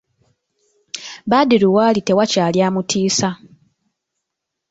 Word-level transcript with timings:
Badru 1.29 1.69
waali 1.75 1.99
tewakyali 2.07 2.59
amutiisa! 2.67 3.29